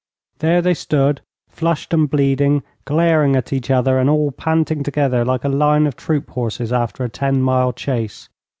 [0.39, 5.43] There they stood, flushed and bleeding, glaring at each other, and all panting together like
[5.43, 8.27] a line of troop horses after a ten mile chase.